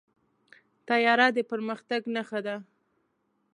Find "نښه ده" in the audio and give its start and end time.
2.15-2.55